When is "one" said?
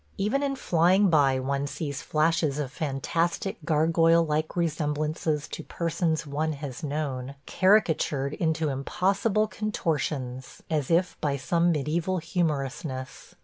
1.37-1.67, 6.25-6.53